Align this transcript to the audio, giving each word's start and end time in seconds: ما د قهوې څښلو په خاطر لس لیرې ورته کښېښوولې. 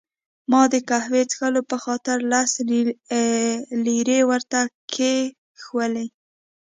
ما 0.51 0.61
د 0.73 0.75
قهوې 0.89 1.21
څښلو 1.31 1.61
په 1.71 1.77
خاطر 1.83 2.17
لس 2.31 2.51
لیرې 3.85 4.19
ورته 4.29 4.59
کښېښوولې. 4.91 6.07